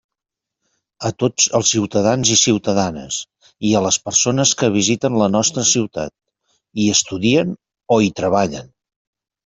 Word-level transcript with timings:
A 1.09 1.11
tots 1.23 1.45
els 1.59 1.69
ciutadans 1.73 2.31
i 2.37 2.37
ciutadanes, 2.45 3.19
i 3.71 3.75
a 3.75 3.83
les 3.89 4.01
persones 4.09 4.57
que 4.63 4.73
visiten 4.79 5.21
la 5.23 5.31
nostra 5.37 5.69
ciutat, 5.77 6.15
hi 6.81 6.91
estudien 6.99 7.57
o 7.99 8.05
hi 8.09 8.15
treballen. 8.23 8.79